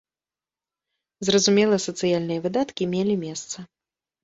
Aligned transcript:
Зразумела, 1.29 1.75
сацыяльныя 1.87 2.43
выдаткі 2.49 2.91
мелі 2.97 3.21
месца. 3.29 3.57